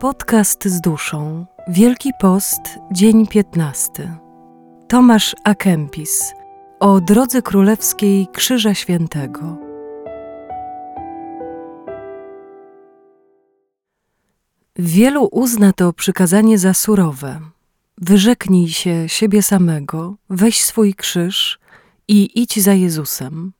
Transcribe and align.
Podcast 0.00 0.64
z 0.64 0.80
duszą. 0.80 1.46
Wielki 1.68 2.10
Post, 2.20 2.60
dzień 2.92 3.26
15. 3.26 4.18
Tomasz 4.88 5.36
Akempis 5.44 6.32
o 6.80 7.00
drodze 7.00 7.42
królewskiej 7.42 8.28
Krzyża 8.32 8.74
Świętego. 8.74 9.56
Wielu 14.76 15.28
uzna 15.32 15.72
to 15.72 15.92
przykazanie 15.92 16.58
za 16.58 16.74
surowe. 16.74 17.40
Wyrzeknij 17.98 18.68
się 18.68 19.08
siebie 19.08 19.42
samego, 19.42 20.16
weź 20.30 20.64
swój 20.64 20.94
krzyż 20.94 21.58
i 22.08 22.42
idź 22.42 22.62
za 22.62 22.72
Jezusem. 22.72 23.52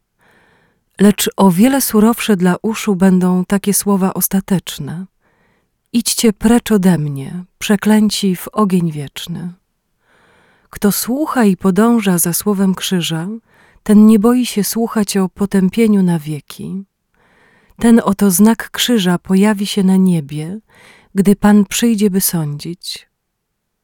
Lecz 1.00 1.30
o 1.36 1.50
wiele 1.50 1.80
surowsze 1.80 2.36
dla 2.36 2.56
uszu 2.62 2.96
będą 2.96 3.44
takie 3.44 3.74
słowa 3.74 4.14
ostateczne– 4.14 5.06
Idźcie 5.92 6.32
precz 6.32 6.72
ode 6.72 6.98
mnie, 6.98 7.44
przeklęci 7.58 8.36
w 8.36 8.48
ogień 8.48 8.92
wieczny. 8.92 9.52
Kto 10.70 10.92
słucha 10.92 11.44
i 11.44 11.56
podąża 11.56 12.18
za 12.18 12.32
słowem 12.32 12.74
krzyża, 12.74 13.28
ten 13.82 14.06
nie 14.06 14.18
boi 14.18 14.46
się 14.46 14.64
słuchać 14.64 15.16
o 15.16 15.28
potępieniu 15.28 16.02
na 16.02 16.18
wieki. 16.18 16.84
Ten 17.76 18.00
oto 18.04 18.30
znak 18.30 18.70
krzyża 18.70 19.18
pojawi 19.18 19.66
się 19.66 19.82
na 19.82 19.96
niebie, 19.96 20.60
gdy 21.14 21.36
Pan 21.36 21.64
przyjdzie, 21.64 22.10
by 22.10 22.20
sądzić. 22.20 23.08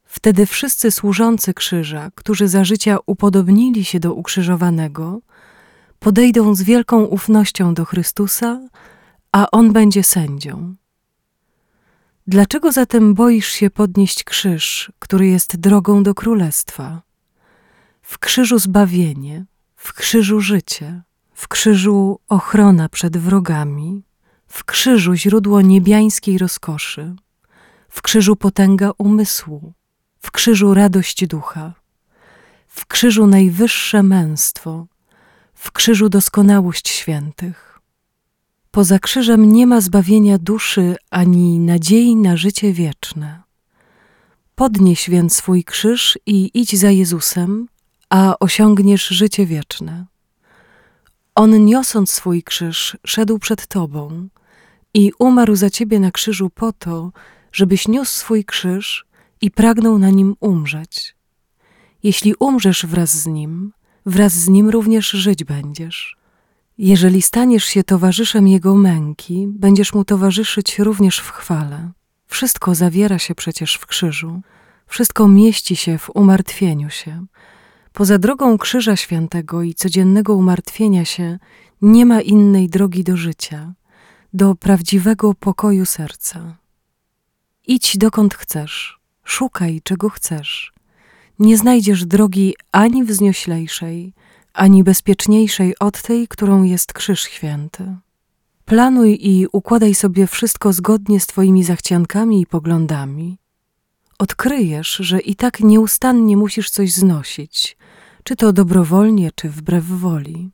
Wtedy 0.05 0.47
wszyscy 0.47 0.91
służący 0.91 1.55
krzyża, 1.55 2.11
którzy 2.15 2.49
za 2.49 2.65
życia 2.65 2.99
upodobnili 3.07 3.85
się 3.85 4.01
do 4.01 4.15
ukrzyżowanego, 4.15 5.21
podejdą 5.99 6.55
z 6.55 6.63
wielką 6.63 7.05
ufnością 7.05 7.75
do 7.75 7.85
Chrystusa, 7.85 8.69
a 9.33 9.51
On 9.51 9.73
będzie 9.73 10.03
sędzią. 10.03 10.75
Dlaczego 12.29 12.73
zatem 12.73 13.15
boisz 13.15 13.49
się 13.49 13.71
podnieść 13.71 14.25
krzyż, 14.25 14.93
który 14.99 15.27
jest 15.27 15.57
drogą 15.57 16.03
do 16.03 16.15
królestwa? 16.15 17.03
W 18.03 18.19
krzyżu 18.19 18.59
zbawienie, 18.59 19.45
w 19.77 19.93
krzyżu 19.93 20.41
życie, 20.41 21.03
w 21.35 21.49
krzyżu 21.49 22.21
ochrona 22.29 22.89
przed 22.89 23.17
wrogami, 23.17 24.03
w 24.47 24.65
krzyżu 24.65 25.15
źródło 25.15 25.61
niebiańskiej 25.61 26.39
rozkoszy, 26.39 27.15
w 27.89 28.03
krzyżu 28.03 28.37
potęga 28.37 28.91
umysłu, 28.99 29.73
w 30.19 30.31
krzyżu 30.31 30.75
radość 30.75 31.27
ducha, 31.27 31.73
w 32.67 32.87
krzyżu 32.87 33.27
najwyższe 33.27 34.03
męstwo, 34.03 34.87
w 35.55 35.73
krzyżu 35.73 36.09
doskonałość 36.09 36.89
świętych 36.89 37.76
Poza 38.77 38.99
krzyżem 38.99 39.53
nie 39.53 39.67
ma 39.67 39.81
zbawienia 39.81 40.39
duszy 40.39 40.97
ani 41.11 41.59
nadziei 41.59 42.17
na 42.17 42.37
życie 42.37 42.73
wieczne. 42.73 43.43
Podnieś 44.55 45.11
więc 45.11 45.37
swój 45.37 45.65
krzyż 45.65 46.19
i 46.27 46.51
idź 46.55 46.79
za 46.79 46.91
Jezusem, 46.91 47.69
a 48.11 48.35
osiągniesz 48.41 49.09
życie 49.09 49.47
wieczne. 49.47 50.07
On 51.35 51.65
niosąc 51.65 52.11
swój 52.11 52.43
krzyż 52.43 52.97
szedł 53.07 53.39
przed 53.39 53.67
Tobą 53.67 54.29
i 54.95 55.13
umarł 55.19 55.57
za 55.57 55.71
Ciebie 55.71 56.01
na 56.01 56.11
krzyżu 56.11 56.51
po 56.51 56.73
to, 56.73 57.13
żebyś 57.53 57.89
niósł 57.89 58.13
swój 58.13 58.45
krzyż 58.45 59.07
i 59.41 59.51
pragnął 59.51 59.99
na 59.99 60.11
nim 60.11 60.37
umrzeć. 60.41 61.17
Jeśli 62.03 62.35
umrzesz 62.41 62.87
wraz 62.87 63.17
z 63.17 63.27
Nim, 63.27 63.73
wraz 64.07 64.33
z 64.33 64.49
Nim 64.49 64.71
również 64.71 65.11
żyć 65.11 65.45
będziesz. 65.45 66.16
Jeżeli 66.79 67.23
staniesz 67.23 67.65
się 67.65 67.85
towarzyszem 67.85 68.49
Jego 68.49 68.75
męki, 68.75 69.47
będziesz 69.49 69.95
Mu 69.95 70.05
towarzyszyć 70.05 70.79
również 70.79 71.19
w 71.19 71.31
chwale. 71.31 71.91
Wszystko 72.27 72.75
zawiera 72.75 73.19
się 73.19 73.35
przecież 73.35 73.75
w 73.75 73.87
krzyżu, 73.87 74.41
wszystko 74.87 75.29
mieści 75.29 75.77
się 75.77 75.99
w 75.99 76.11
umartwieniu 76.15 76.91
się. 76.91 77.27
Poza 77.93 78.19
drogą 78.19 78.59
Krzyża 78.59 78.97
Świętego 78.97 79.63
i 79.63 79.75
codziennego 79.75 80.35
umartwienia 80.35 81.05
się 81.05 81.39
nie 81.83 82.07
ma 82.07 82.21
innej 82.21 82.69
drogi 82.69 83.05
do 83.05 83.17
życia, 83.17 83.75
do 84.33 84.55
prawdziwego 84.55 85.35
pokoju 85.35 85.87
serca. 85.87 86.57
Idź 87.67 87.99
dokąd 87.99 88.35
chcesz, 88.35 88.99
szukaj 89.25 89.81
czego 89.85 90.11
chcesz. 90.11 90.73
Nie 91.39 91.59
znajdziesz 91.59 92.05
drogi 92.05 92.55
ani 92.73 93.05
wznioślejszej, 93.05 94.13
ani 94.57 94.85
bezpieczniejszej 94.85 95.79
od 95.79 96.03
tej, 96.03 96.29
którą 96.29 96.63
jest 96.63 96.93
Krzyż 96.93 97.23
Święty. 97.23 97.97
Planuj 98.65 99.19
i 99.21 99.47
układaj 99.53 99.95
sobie 99.95 100.27
wszystko 100.27 100.73
zgodnie 100.73 101.21
z 101.21 101.27
Twoimi 101.27 101.65
zachciankami 101.65 102.41
i 102.41 102.47
poglądami. 102.47 103.39
Odkryjesz, 104.19 104.97
że 104.97 105.21
i 105.21 105.35
tak 105.35 105.61
nieustannie 105.61 106.37
musisz 106.37 106.71
coś 106.71 106.93
znosić, 106.93 107.77
czy 108.25 108.37
to 108.37 108.53
dobrowolnie, 108.53 109.31
czy 109.35 109.49
wbrew 109.51 109.85
woli. 109.85 110.51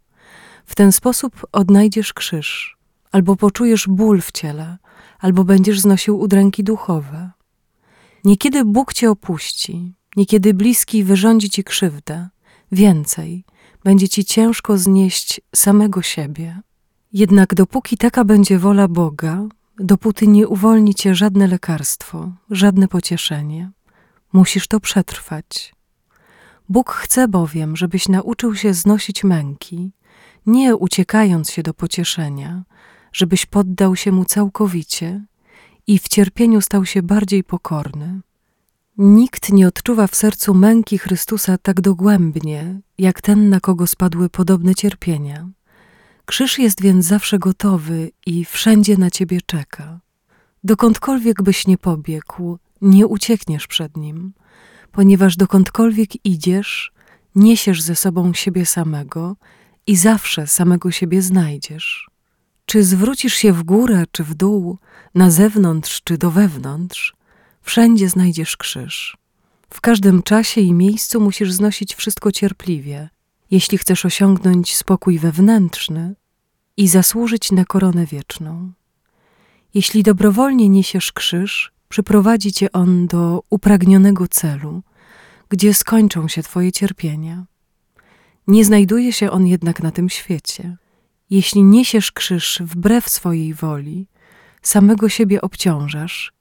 W 0.67 0.75
ten 0.75 0.93
sposób 0.93 1.47
odnajdziesz 1.53 2.13
krzyż, 2.13 2.77
albo 3.13 3.37
poczujesz 3.37 3.87
ból 3.89 4.21
w 4.21 4.33
ciele, 4.33 4.79
albo 5.19 5.45
będziesz 5.45 5.81
znosił 5.81 6.21
udręki 6.21 6.65
duchowe. 6.65 7.31
Niekiedy 8.25 8.65
Bóg 8.65 8.93
cię 8.93 9.11
opuści, 9.11 9.95
niekiedy 10.17 10.55
bliski 10.55 11.05
wyrządzi 11.05 11.51
ci 11.51 11.65
krzywdę, 11.65 12.29
więcej, 12.73 13.45
będzie 13.85 14.09
ci 14.09 14.25
ciężko 14.25 14.79
znieść 14.79 15.41
samego 15.55 16.03
siebie. 16.03 16.61
Jednak 17.13 17.55
dopóki 17.55 17.97
taka 17.97 18.25
będzie 18.25 18.59
wola 18.59 18.89
Boga, 18.89 19.43
dopóty 19.79 20.27
nie 20.27 20.49
uwolni 20.49 20.95
cię 20.95 21.15
żadne 21.15 21.47
lekarstwo, 21.47 22.33
żadne 22.51 22.89
pocieszenie. 22.89 23.71
Musisz 24.33 24.69
to 24.69 24.81
przetrwać. 24.81 25.75
Bóg 26.69 26.91
chce 26.91 27.29
bowiem, 27.29 27.77
żebyś 27.77 28.09
nauczył 28.09 28.55
się 28.55 28.75
znosić 28.75 29.25
męki, 29.25 29.93
nie 30.47 30.77
uciekając 30.77 31.51
się 31.51 31.63
do 31.63 31.75
pocieszenia, 31.75 32.65
żebyś 33.13 33.47
poddał 33.47 33.97
się 33.97 34.13
mu 34.13 34.25
całkowicie 34.25 35.25
i 35.87 35.99
w 35.99 36.09
cierpieniu 36.09 36.61
stał 36.61 36.87
się 36.87 37.03
bardziej 37.03 37.45
pokorny. 37.45 38.21
Nikt 38.99 39.53
nie 39.53 39.69
odczuwa 39.69 40.07
w 40.07 40.15
sercu 40.15 40.55
męki 40.55 40.99
Chrystusa 40.99 41.59
tak 41.59 41.81
dogłębnie, 41.81 42.81
jak 42.99 43.21
ten, 43.21 43.49
na 43.49 43.61
kogo 43.61 43.87
spadły 43.87 44.29
podobne 44.29 44.75
cierpienia. 44.75 45.49
Krzyż 46.25 46.59
jest 46.59 46.83
więc 46.83 47.07
zawsze 47.07 47.39
gotowy 47.39 48.11
i 48.27 48.45
wszędzie 48.45 48.97
na 48.97 49.11
ciebie 49.11 49.41
czeka. 49.47 50.01
Dokądkolwiek 50.65 51.43
byś 51.43 51.67
nie 51.67 51.79
pobiegł, 51.79 52.59
nie 52.81 53.07
uciekniesz 53.07 53.67
przed 53.67 53.97
nim, 53.97 54.33
ponieważ 54.93 55.37
dokądkolwiek 55.37 56.27
idziesz, 56.27 56.93
niesiesz 57.35 57.83
ze 57.83 57.97
sobą 57.97 58.35
siebie 58.35 58.67
samego 58.67 59.37
i 59.87 59.97
zawsze 59.97 60.47
samego 60.47 60.91
siebie 60.91 61.23
znajdziesz. 61.23 62.09
Czy 62.67 62.85
zwrócisz 62.85 63.35
się 63.35 63.53
w 63.53 63.63
górę, 63.63 64.05
czy 64.11 64.25
w 64.25 64.35
dół, 64.35 64.79
na 65.15 65.31
zewnątrz, 65.31 66.03
czy 66.05 66.19
do 66.19 66.31
wewnątrz, 66.31 67.15
Wszędzie 67.63 68.09
znajdziesz 68.09 68.57
krzyż. 68.57 69.17
W 69.71 69.81
każdym 69.81 70.23
czasie 70.23 70.61
i 70.61 70.73
miejscu 70.73 71.21
musisz 71.21 71.53
znosić 71.53 71.95
wszystko 71.95 72.33
cierpliwie, 72.33 73.09
jeśli 73.51 73.79
chcesz 73.79 74.05
osiągnąć 74.05 74.77
spokój 74.77 75.19
wewnętrzny 75.19 76.15
i 76.77 76.89
zasłużyć 76.89 77.53
na 77.53 77.65
koronę 77.65 78.07
wieczną. 78.07 78.73
Jeśli 79.75 80.03
dobrowolnie 80.03 80.69
niesiesz 80.69 81.13
krzyż, 81.13 81.73
przyprowadzi 81.89 82.53
cię 82.53 82.73
on 82.73 83.07
do 83.07 83.43
upragnionego 83.51 84.29
celu, 84.29 84.83
gdzie 85.49 85.75
skończą 85.75 86.29
się 86.29 86.43
twoje 86.43 86.73
cierpienia. 86.73 87.45
Nie 88.47 88.65
znajduje 88.65 89.13
się 89.13 89.31
on 89.31 89.47
jednak 89.47 89.83
na 89.83 89.91
tym 89.91 90.09
świecie. 90.09 90.77
Jeśli 91.31 91.63
niesiesz 91.63 92.13
krzyż 92.13 92.63
wbrew 92.65 93.09
swojej 93.09 93.55
woli, 93.55 94.07
samego 94.63 95.09
siebie 95.09 95.41
obciążasz 95.41 96.33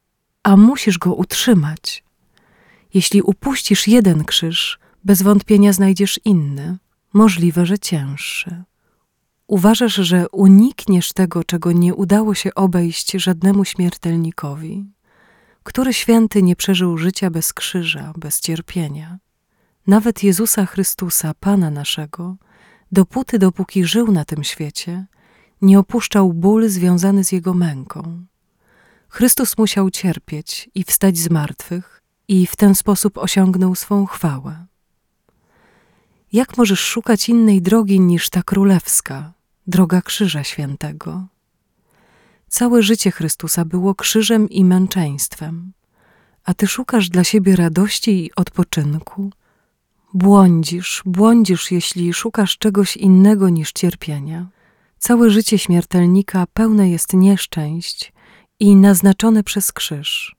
a 0.44 0.58
musisz 0.58 0.98
go 0.98 1.14
utrzymać. 1.14 2.04
Jeśli 2.94 3.22
upuścisz 3.22 3.88
jeden 3.88 4.24
krzyż, 4.24 4.80
bez 5.04 5.22
wątpienia 5.22 5.74
znajdziesz 5.74 6.20
inny, 6.26 6.78
możliwe, 7.14 7.66
że 7.66 7.80
cięższy. 7.80 8.64
Uważasz, 9.48 9.96
że 9.96 10.30
unikniesz 10.30 11.14
tego, 11.14 11.44
czego 11.44 11.72
nie 11.72 11.96
udało 11.96 12.36
się 12.36 12.54
obejść 12.56 13.12
żadnemu 13.12 13.66
śmiertelnikowi? 13.66 14.86
Który 15.64 15.94
święty 15.94 16.44
nie 16.44 16.56
przeżył 16.56 16.98
życia 16.98 17.30
bez 17.30 17.54
krzyża, 17.54 18.14
bez 18.18 18.40
cierpienia? 18.40 19.20
Nawet 19.88 20.24
Jezusa 20.24 20.66
Chrystusa, 20.66 21.34
Pana 21.40 21.72
naszego, 21.72 22.36
dopóty, 22.92 23.40
dopóki 23.40 23.86
żył 23.86 24.12
na 24.12 24.26
tym 24.26 24.44
świecie, 24.44 25.06
nie 25.62 25.80
opuszczał 25.80 26.34
ból 26.34 26.70
związany 26.70 27.24
z 27.24 27.32
jego 27.32 27.54
męką. 27.54 28.26
Chrystus 29.14 29.58
musiał 29.58 29.90
cierpieć 29.90 30.70
i 30.76 30.84
wstać 30.84 31.18
z 31.18 31.30
martwych, 31.30 32.02
i 32.28 32.48
w 32.48 32.56
ten 32.56 32.76
sposób 32.76 33.18
osiągnął 33.18 33.76
swą 33.76 34.06
chwałę. 34.06 34.66
Jak 36.34 36.58
możesz 36.58 36.80
szukać 36.80 37.30
innej 37.30 37.62
drogi 37.62 38.00
niż 38.00 38.30
ta 38.30 38.44
królewska, 38.44 39.34
droga 39.68 40.02
Krzyża 40.02 40.44
Świętego? 40.44 41.28
Całe 42.48 42.84
życie 42.84 43.12
Chrystusa 43.12 43.66
było 43.66 43.96
krzyżem 43.96 44.50
i 44.50 44.66
męczeństwem, 44.66 45.74
a 46.44 46.54
ty 46.54 46.68
szukasz 46.68 47.10
dla 47.10 47.24
siebie 47.24 47.56
radości 47.56 48.26
i 48.26 48.36
odpoczynku. 48.36 49.32
Błądzisz, 50.14 51.02
błądzisz, 51.06 51.72
jeśli 51.72 52.14
szukasz 52.14 52.58
czegoś 52.58 52.98
innego 52.98 53.50
niż 53.50 53.72
cierpienia. 53.72 54.48
Całe 55.00 55.30
życie 55.30 55.58
śmiertelnika 55.58 56.48
pełne 56.54 56.90
jest 56.90 57.14
nieszczęść 57.14 58.14
i 58.62 58.76
naznaczone 58.76 59.44
przez 59.44 59.72
krzyż. 59.72 60.36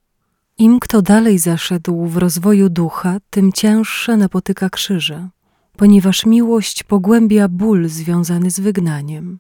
Im 0.59 0.81
kto 0.81 1.03
dalej 1.03 1.39
zaszedł 1.39 2.07
w 2.07 2.17
rozwoju 2.17 2.69
ducha, 2.69 3.19
tym 3.31 3.53
cięższe 3.53 4.17
napotyka 4.17 4.71
krzyże, 4.71 5.29
ponieważ 5.77 6.27
miłość 6.27 6.83
pogłębia 6.83 7.49
ból 7.49 7.89
związany 7.89 8.51
z 8.51 8.61
wygnaniem. 8.61 9.39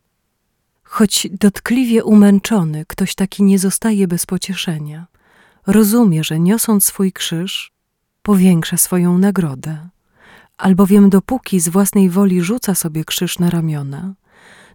Choć 0.82 1.26
dotkliwie 1.40 2.04
umęczony, 2.04 2.84
ktoś 2.88 3.14
taki 3.14 3.42
nie 3.42 3.58
zostaje 3.58 4.08
bez 4.08 4.26
pocieszenia. 4.26 5.06
Rozumie, 5.66 6.24
że 6.24 6.40
niosąc 6.40 6.84
swój 6.84 7.12
krzyż, 7.12 7.72
powiększa 8.22 8.76
swoją 8.76 9.18
nagrodę. 9.18 9.88
Albowiem 10.58 11.10
dopóki 11.10 11.60
z 11.60 11.68
własnej 11.68 12.10
woli 12.10 12.42
rzuca 12.42 12.74
sobie 12.74 13.04
krzyż 13.04 13.38
na 13.38 13.50
ramiona, 13.50 14.14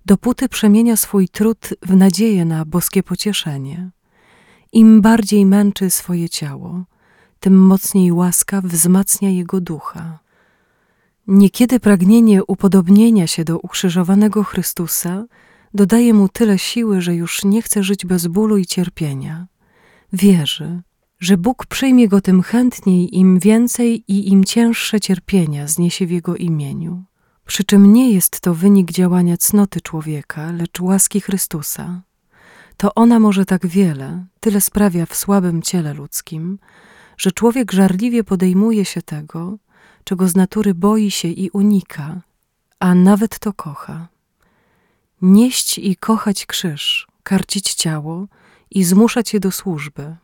dopóty 0.05 0.49
przemienia 0.49 0.97
swój 0.97 1.29
trud 1.29 1.69
w 1.81 1.95
nadzieję 1.95 2.45
na 2.45 2.65
boskie 2.65 3.03
pocieszenie. 3.03 3.96
Im 4.71 5.01
bardziej 5.01 5.45
męczy 5.45 5.89
swoje 5.89 6.29
ciało, 6.29 6.85
tym 7.39 7.57
mocniej 7.57 8.11
łaska 8.11 8.61
wzmacnia 8.61 9.29
jego 9.29 9.61
ducha. 9.61 10.19
Niekiedy 11.27 11.79
pragnienie 11.79 12.43
upodobnienia 12.43 13.27
się 13.27 13.43
do 13.43 13.59
ukrzyżowanego 13.59 14.43
Chrystusa 14.43 15.25
dodaje 15.73 16.13
mu 16.13 16.29
tyle 16.29 16.59
siły, 16.59 17.01
że 17.01 17.15
już 17.15 17.43
nie 17.43 17.61
chce 17.61 17.83
żyć 17.83 18.05
bez 18.05 18.27
bólu 18.27 18.57
i 18.57 18.65
cierpienia. 18.65 19.47
Wierzy, 20.13 20.81
że 21.19 21.37
Bóg 21.37 21.65
przyjmie 21.65 22.07
go 22.07 22.21
tym 22.21 22.41
chętniej, 22.41 23.17
im 23.17 23.39
więcej 23.39 24.03
i 24.07 24.31
im 24.31 24.43
cięższe 24.43 24.99
cierpienia 24.99 25.67
zniesie 25.67 26.07
w 26.07 26.11
jego 26.11 26.35
imieniu. 26.35 27.03
Przy 27.45 27.63
czym 27.63 27.93
nie 27.93 28.11
jest 28.11 28.39
to 28.39 28.53
wynik 28.53 28.91
działania 28.91 29.37
cnoty 29.37 29.81
człowieka, 29.81 30.51
lecz 30.51 30.79
łaski 30.79 31.21
Chrystusa. 31.21 32.01
To 32.77 32.95
ona 32.95 33.19
może 33.19 33.45
tak 33.45 33.67
wiele, 33.67 34.25
tyle 34.39 34.61
sprawia 34.61 35.05
w 35.05 35.15
słabym 35.15 35.61
ciele 35.61 35.93
ludzkim, 35.93 36.59
że 37.17 37.31
człowiek 37.31 37.71
żarliwie 37.71 38.23
podejmuje 38.23 38.85
się 38.85 39.01
tego, 39.01 39.57
czego 40.03 40.27
z 40.27 40.35
natury 40.35 40.73
boi 40.73 41.11
się 41.11 41.27
i 41.27 41.49
unika, 41.49 42.21
a 42.79 42.95
nawet 42.95 43.39
to 43.39 43.53
kocha. 43.53 44.07
Nieść 45.21 45.77
i 45.77 45.95
kochać 45.95 46.45
krzyż, 46.45 47.07
karcić 47.23 47.73
ciało 47.73 48.27
i 48.71 48.83
zmuszać 48.83 49.33
je 49.33 49.39
do 49.39 49.51
służby, 49.51 50.15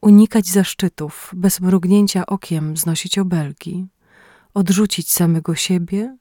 unikać 0.00 0.46
zaszczytów, 0.46 1.30
bez 1.34 1.60
mrugnięcia 1.60 2.26
okiem 2.26 2.76
znosić 2.76 3.18
obelgi, 3.18 3.86
odrzucić 4.54 5.12
samego 5.12 5.54
siebie 5.54 6.16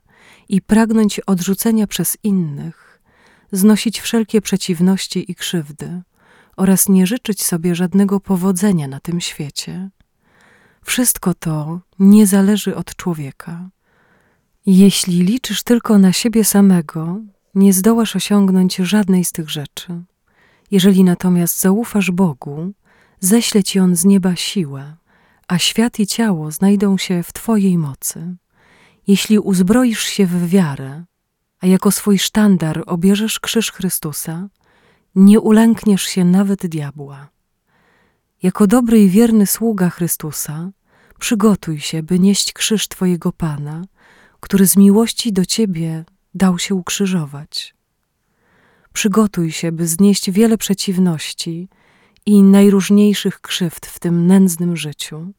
i 0.50 0.62
pragnąć 0.62 1.19
odrzucenia 1.19 1.88
przez 1.88 2.18
innych, 2.24 2.93
znosić 3.53 4.01
wszelkie 4.01 4.41
przeciwności 4.41 5.31
i 5.31 5.35
krzywdy 5.35 6.01
oraz 6.57 6.89
nie 6.89 7.07
życzyć 7.07 7.44
sobie 7.44 7.75
żadnego 7.75 8.19
powodzenia 8.19 8.88
na 8.88 9.00
tym 9.00 9.21
świecie. 9.21 9.89
Wszystko 10.85 11.33
to 11.33 11.79
nie 12.00 12.27
zależy 12.27 12.75
od 12.75 12.95
człowieka. 12.95 13.69
Jeśli 14.65 15.23
liczysz 15.23 15.63
tylko 15.63 15.97
na 15.97 16.13
siebie 16.13 16.44
samego, 16.44 17.19
nie 17.55 17.73
zdołasz 17.73 18.15
osiągnąć 18.15 18.75
żadnej 18.75 19.25
z 19.25 19.31
tych 19.31 19.50
rzeczy. 19.50 20.03
Jeżeli 20.71 21.03
natomiast 21.03 21.61
zaufasz 21.61 22.11
Bogu, 22.11 22.73
ześle 23.19 23.63
ci 23.63 23.79
On 23.79 23.95
z 23.95 24.05
nieba 24.05 24.35
siłę, 24.35 24.95
a 25.47 25.57
świat 25.57 26.00
i 26.00 26.07
ciało 26.07 26.51
znajdą 26.51 26.97
się 26.97 27.23
w 27.23 27.33
Twojej 27.33 27.77
mocy. 27.77 28.35
Jeśli 29.07 29.39
uzbroisz 29.39 30.03
się 30.03 30.25
w 30.25 30.50
wiarę, 30.50 31.05
a 31.63 31.68
jako 31.68 31.92
swój 31.92 32.19
sztandar 32.19 32.83
obierzesz 32.86 33.39
krzyż 33.39 33.71
Chrystusa, 33.71 34.50
nie 35.15 35.39
ulękniesz 35.39 36.04
się 36.04 36.25
nawet 36.25 36.68
diabła. 36.68 37.30
Jako 38.44 38.68
dobry 38.68 39.04
i 39.04 39.10
wierny 39.10 39.48
sługa 39.48 39.89
Chrystusa, 39.89 40.71
przygotuj 41.19 41.80
się, 41.80 42.04
by 42.04 42.19
nieść 42.19 42.54
krzyż 42.54 42.88
Twojego 42.88 43.31
Pana, 43.31 43.86
który 44.39 44.68
z 44.68 44.77
miłości 44.77 45.33
do 45.33 45.45
Ciebie 45.45 46.06
dał 46.33 46.60
się 46.60 46.75
ukrzyżować. 46.75 47.75
Przygotuj 48.94 49.51
się, 49.51 49.71
by 49.71 49.88
znieść 49.88 50.31
wiele 50.31 50.57
przeciwności 50.57 51.69
i 52.25 52.44
najróżniejszych 52.44 53.42
krzywd 53.42 53.86
w 53.86 54.00
tym 54.00 54.27
nędznym 54.27 54.77
życiu, 54.77 55.33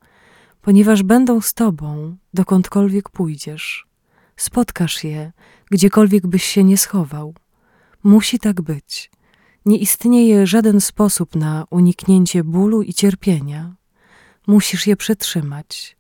ponieważ 0.63 1.03
będą 1.03 1.41
z 1.41 1.55
Tobą, 1.55 2.17
dokądkolwiek 2.35 3.09
pójdziesz. 3.09 3.94
Spotkasz 4.37 5.05
je, 5.05 5.33
gdziekolwiek 5.71 6.27
byś 6.27 6.45
się 6.45 6.65
nie 6.65 6.79
schował. 6.79 7.35
Musi 8.05 8.39
tak 8.39 8.63
być. 8.63 9.11
Nie 9.67 9.79
istnieje 9.79 10.47
żaden 10.47 10.81
sposób 10.81 11.37
na 11.37 11.65
uniknięcie 11.71 12.45
bólu 12.45 12.83
i 12.83 12.95
cierpienia. 12.95 13.75
Musisz 14.47 14.87
je 14.87 14.97
przetrzymać. 14.97 15.97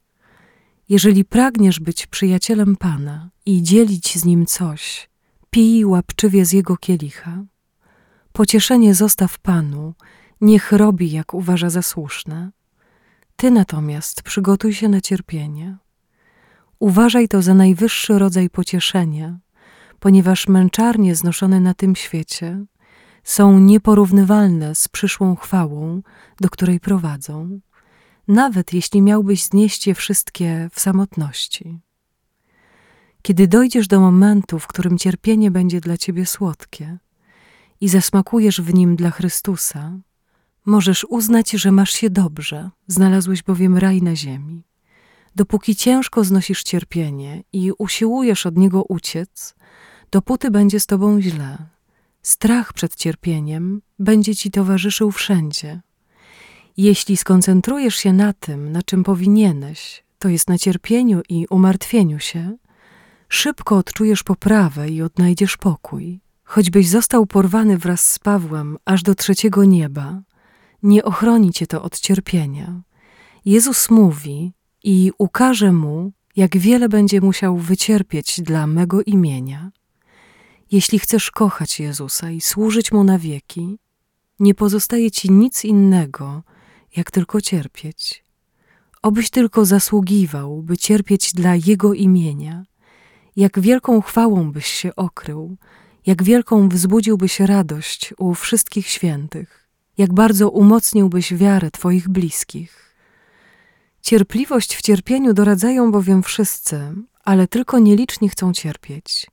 Jeżeli 0.89 1.25
pragniesz 1.25 1.81
być 1.81 2.07
przyjacielem 2.07 2.77
Pana 2.77 3.31
i 3.47 3.63
dzielić 3.63 4.19
z 4.19 4.25
Nim 4.25 4.47
coś, 4.47 5.11
pij 5.51 5.85
łapczywie 5.85 6.45
z 6.45 6.53
Jego 6.53 6.77
kielicha. 6.77 7.45
Pocieszenie 8.33 8.95
zostaw 8.95 9.39
Panu, 9.39 9.95
niech 10.41 10.73
robi, 10.73 11.11
jak 11.11 11.35
uważa 11.35 11.71
za 11.71 11.83
słuszne. 11.83 12.51
Ty 13.37 13.51
natomiast 13.51 14.23
przygotuj 14.23 14.75
się 14.75 14.89
na 14.89 15.01
cierpienie. 15.01 15.77
Uważaj 16.79 17.29
to 17.29 17.43
za 17.43 17.55
najwyższy 17.55 18.19
rodzaj 18.19 18.50
pocieszenia, 18.50 19.38
ponieważ 20.00 20.49
męczarnie 20.49 21.15
znoszone 21.15 21.61
na 21.61 21.75
tym 21.75 21.97
świecie 21.97 22.65
są 23.25 23.59
nieporównywalne 23.59 24.75
z 24.75 24.88
przyszłą 24.88 25.37
chwałą, 25.37 26.03
do 26.41 26.50
której 26.50 26.81
prowadzą 26.81 27.61
nawet 28.29 28.73
jeśli 28.73 29.03
miałbyś 29.03 29.44
znieść 29.44 29.87
je 29.87 29.94
wszystkie 29.94 30.69
w 30.73 30.81
samotności. 30.81 31.81
Kiedy 33.23 33.49
dojdziesz 33.49 33.88
do 33.88 34.00
momentu, 34.00 34.59
w 34.59 34.67
którym 34.67 34.99
cierpienie 34.99 35.50
będzie 35.50 35.81
dla 35.81 35.97
ciebie 35.97 36.26
słodkie 36.26 36.99
i 37.81 37.88
zasmakujesz 37.88 38.61
w 38.61 38.75
nim 38.75 38.97
dla 38.97 39.11
Chrystusa, 39.11 39.99
możesz 40.66 41.04
uznać, 41.04 41.50
że 41.50 41.73
masz 41.73 41.90
się 41.90 42.11
dobrze, 42.11 42.71
znalazłeś 42.87 43.43
bowiem 43.43 43.78
raj 43.78 44.02
na 44.02 44.16
ziemi. 44.16 44.64
Dopóki 45.37 45.76
ciężko 45.76 46.25
znosisz 46.25 46.62
cierpienie 46.62 47.43
i 47.53 47.73
usiłujesz 47.79 48.47
od 48.47 48.57
niego 48.57 48.85
uciec, 48.88 49.55
dopóty 50.11 50.50
będzie 50.50 50.81
z 50.81 50.87
tobą 50.87 51.21
źle. 51.21 51.59
Strach 52.23 52.73
przed 52.73 52.95
cierpieniem 52.95 53.83
będzie 53.99 54.37
ci 54.37 54.50
towarzyszył 54.50 55.11
wszędzie, 55.11 55.81
jeśli 56.76 57.17
skoncentrujesz 57.17 57.97
się 57.97 58.12
na 58.12 58.33
tym, 58.33 58.73
na 58.73 58.83
czym 58.83 59.05
powinieneś, 59.05 60.05
to 60.19 60.29
jest 60.29 60.49
na 60.49 60.59
cierpieniu 60.59 61.23
i 61.29 61.47
umartwieniu 61.50 62.19
się, 62.19 62.57
szybko 63.29 63.76
odczujesz 63.76 64.23
poprawę 64.23 64.88
i 64.88 65.03
odnajdziesz 65.03 65.57
pokój. 65.57 66.21
Choćbyś 66.45 66.88
został 66.88 67.26
porwany 67.26 67.79
wraz 67.79 68.12
z 68.12 68.19
Pawłem 68.19 68.79
aż 68.85 69.03
do 69.03 69.14
trzeciego 69.14 69.64
nieba, 69.64 70.23
nie 70.83 71.05
ochroni 71.05 71.53
cię 71.53 71.67
to 71.67 71.83
od 71.83 72.00
cierpienia. 72.00 72.83
Jezus 73.45 73.91
mówi 73.91 74.53
i 74.85 75.12
ukaże 75.19 75.73
mu, 75.73 76.12
jak 76.37 76.57
wiele 76.57 76.88
będzie 76.88 77.21
musiał 77.21 77.57
wycierpieć 77.57 78.41
dla 78.41 78.67
mego 78.67 79.03
imienia. 79.03 79.71
Jeśli 80.71 80.99
chcesz 80.99 81.31
kochać 81.31 81.81
Jezusa 81.81 82.31
i 82.31 82.41
służyć 82.41 82.93
mu 82.93 83.05
na 83.05 83.19
wieki, 83.19 83.79
nie 84.41 84.55
pozostaje 84.55 85.11
ci 85.11 85.31
nic 85.31 85.64
innego, 85.64 86.43
jak 86.97 87.11
tylko 87.11 87.41
cierpieć. 87.41 88.25
Obyś 89.03 89.31
tylko 89.31 89.64
zasługiwał, 89.64 90.62
by 90.62 90.76
cierpieć 90.76 91.33
dla 91.33 91.55
Jego 91.67 91.95
imienia. 91.95 92.64
Jak 93.37 93.61
wielką 93.61 94.00
chwałą 94.00 94.53
byś 94.53 94.67
się 94.67 94.97
okrył, 94.97 95.57
jak 96.07 96.23
wielką 96.23 96.69
wzbudziłbyś 96.69 97.41
radość 97.41 98.14
u 98.19 98.35
wszystkich 98.35 98.88
świętych, 98.88 99.69
jak 99.99 100.12
bardzo 100.12 100.50
umocniłbyś 100.50 101.35
wiarę 101.35 101.71
Twoich 101.71 102.09
bliskich. 102.09 102.94
Cierpliwość 104.04 104.76
w 104.76 104.82
cierpieniu 104.82 105.34
doradzają 105.34 105.92
bowiem 105.92 106.23
wszyscy, 106.23 106.94
ale 107.25 107.49
tylko 107.49 107.78
nieliczni 107.78 108.28
chcą 108.28 108.52
cierpieć. 108.52 109.26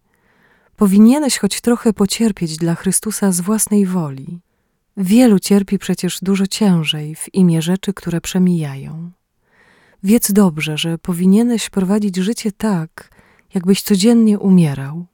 Powinieneś 0.76 1.38
choć 1.38 1.62
trochę 1.62 1.94
pocierpieć 1.94 2.58
dla 2.58 2.76
Chrystusa 2.76 3.32
z 3.32 3.42
własnej 3.42 3.86
woli, 3.86 4.40
Wielu 4.98 5.40
cierpi 5.40 5.80
przecież 5.80 6.20
dużo 6.22 6.48
ciężej 6.48 7.16
w 7.16 7.34
imię 7.34 7.62
rzeczy, 7.62 7.94
które 7.94 8.22
przemijają. 8.22 9.12
Wiedz 10.04 10.32
dobrze, 10.32 10.78
że 10.78 10.98
powinieneś 10.98 11.70
prowadzić 11.70 12.16
życie 12.16 12.52
tak, 12.52 13.10
jakbyś 13.54 13.82
codziennie 13.82 14.40
umierał. 14.40 15.06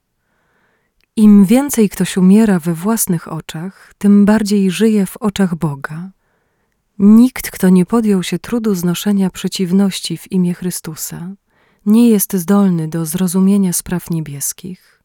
Im 1.16 1.46
więcej 1.46 1.90
ktoś 1.90 2.18
umiera 2.18 2.60
we 2.60 2.74
własnych 2.74 3.34
oczach, 3.34 3.94
tym 3.98 4.26
bardziej 4.26 4.72
żyje 4.72 5.06
w 5.06 5.18
oczach 5.18 5.56
Boga. 5.56 6.10
Nikt, 7.00 7.52
kto 7.52 7.70
nie 7.70 7.86
podjął 7.86 8.24
się 8.24 8.40
trudu 8.40 8.76
znoszenia 8.76 9.30
przeciwności 9.30 10.18
w 10.18 10.32
imię 10.32 10.54
Chrystusa, 10.54 11.36
nie 11.86 12.10
jest 12.10 12.34
zdolny 12.34 12.88
do 12.88 13.06
zrozumienia 13.06 13.74
spraw 13.74 14.10
niebieskich. 14.10 15.04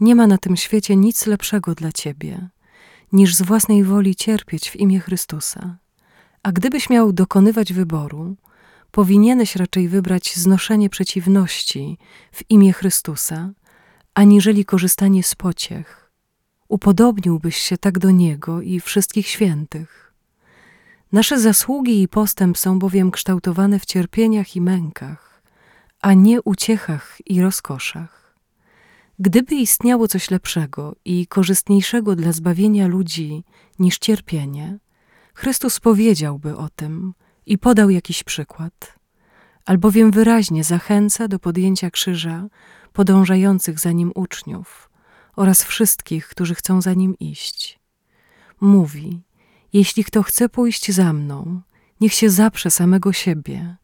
Nie 0.00 0.14
ma 0.14 0.26
na 0.26 0.38
tym 0.38 0.56
świecie 0.56 0.96
nic 0.96 1.26
lepszego 1.26 1.74
dla 1.74 1.92
ciebie, 1.92 2.48
niż 3.12 3.34
z 3.34 3.42
własnej 3.42 3.84
woli 3.84 4.16
cierpieć 4.16 4.70
w 4.70 4.76
imię 4.76 5.00
Chrystusa. 5.00 5.78
A 6.42 6.52
gdybyś 6.52 6.90
miał 6.90 7.12
dokonywać 7.12 7.72
wyboru, 7.72 8.36
powinieneś 8.90 9.56
raczej 9.56 9.88
wybrać 9.88 10.36
znoszenie 10.36 10.90
przeciwności 10.90 11.98
w 12.32 12.50
imię 12.50 12.72
Chrystusa, 12.72 13.50
aniżeli 14.14 14.64
korzystanie 14.64 15.22
z 15.22 15.34
pociech. 15.34 16.10
Upodobniłbyś 16.68 17.56
się 17.56 17.78
tak 17.78 17.98
do 17.98 18.10
Niego 18.10 18.62
i 18.62 18.80
wszystkich 18.80 19.26
świętych. 19.28 20.07
Nasze 21.12 21.40
zasługi 21.40 22.02
i 22.02 22.08
postęp 22.08 22.58
są 22.58 22.78
bowiem 22.78 23.10
kształtowane 23.10 23.78
w 23.78 23.86
cierpieniach 23.86 24.56
i 24.56 24.60
mękach, 24.60 25.42
a 26.00 26.14
nie 26.14 26.42
uciechach 26.42 27.18
i 27.26 27.40
rozkoszach. 27.40 28.34
Gdyby 29.18 29.54
istniało 29.54 30.08
coś 30.08 30.30
lepszego 30.30 30.96
i 31.04 31.26
korzystniejszego 31.26 32.16
dla 32.16 32.32
zbawienia 32.32 32.86
ludzi 32.86 33.44
niż 33.78 33.98
cierpienie, 33.98 34.78
Chrystus 35.34 35.80
powiedziałby 35.80 36.56
o 36.56 36.68
tym 36.68 37.14
i 37.46 37.58
podał 37.58 37.90
jakiś 37.90 38.22
przykład, 38.22 38.98
albowiem 39.64 40.10
wyraźnie 40.10 40.64
zachęca 40.64 41.28
do 41.28 41.38
podjęcia 41.38 41.90
krzyża 41.90 42.48
podążających 42.92 43.78
za 43.78 43.92
nim 43.92 44.12
uczniów 44.14 44.90
oraz 45.36 45.64
wszystkich, 45.64 46.28
którzy 46.28 46.54
chcą 46.54 46.80
za 46.82 46.94
nim 46.94 47.18
iść. 47.18 47.80
Mówi: 48.60 49.20
Jeśli 49.72 50.04
kto 50.04 50.22
chce 50.22 50.48
pójść 50.48 50.92
za 50.92 51.12
mną, 51.12 51.60
niech 52.00 52.14
się 52.14 52.30
zaprze 52.30 52.70
samego 52.70 53.12
siebie, 53.12 53.76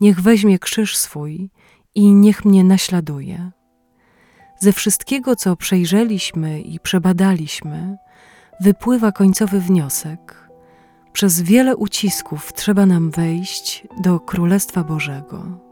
niech 0.00 0.20
weźmie 0.20 0.58
krzyż 0.58 0.96
swój 0.96 1.50
i 1.94 2.12
niech 2.14 2.44
mnie 2.44 2.64
naśladuje. 2.64 3.50
Ze 4.60 4.72
wszystkiego, 4.72 5.36
co 5.36 5.56
przejrzeliśmy 5.56 6.60
i 6.60 6.80
przebadaliśmy, 6.80 7.96
wypływa 8.60 9.12
końcowy 9.12 9.60
wniosek. 9.60 10.48
Przez 11.12 11.40
wiele 11.40 11.76
ucisków 11.76 12.52
trzeba 12.52 12.86
nam 12.86 13.10
wejść 13.10 13.86
do 14.00 14.20
Królestwa 14.20 14.84
Bożego. 14.84 15.66